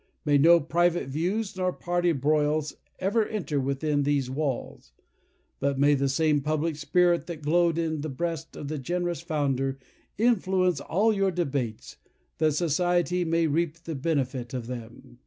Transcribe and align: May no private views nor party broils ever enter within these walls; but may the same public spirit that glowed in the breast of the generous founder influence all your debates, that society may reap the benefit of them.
May 0.25 0.39
no 0.39 0.59
private 0.59 1.09
views 1.09 1.55
nor 1.55 1.71
party 1.71 2.11
broils 2.11 2.73
ever 2.97 3.23
enter 3.23 3.59
within 3.59 4.01
these 4.01 4.31
walls; 4.31 4.93
but 5.59 5.77
may 5.77 5.93
the 5.93 6.09
same 6.09 6.41
public 6.41 6.75
spirit 6.75 7.27
that 7.27 7.43
glowed 7.43 7.77
in 7.77 8.01
the 8.01 8.09
breast 8.09 8.55
of 8.55 8.67
the 8.67 8.79
generous 8.79 9.21
founder 9.21 9.77
influence 10.17 10.79
all 10.81 11.13
your 11.13 11.29
debates, 11.29 11.97
that 12.39 12.53
society 12.53 13.23
may 13.23 13.45
reap 13.45 13.83
the 13.83 13.93
benefit 13.93 14.55
of 14.55 14.65
them. 14.65 15.19